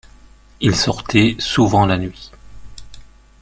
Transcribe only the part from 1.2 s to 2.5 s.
souvent la nuit.